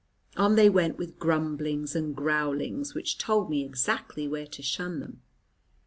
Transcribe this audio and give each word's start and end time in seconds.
On 0.35 0.55
they 0.55 0.67
went 0.67 0.97
with 0.97 1.19
grumblings 1.19 1.95
and 1.95 2.15
growlings, 2.15 2.95
which 2.95 3.19
told 3.19 3.51
me 3.51 3.63
exactly 3.63 4.27
where 4.27 4.47
to 4.47 4.63
shun 4.63 4.99
them. 4.99 5.21